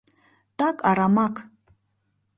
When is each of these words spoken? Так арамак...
Так 0.59 0.75
арамак... 0.89 1.35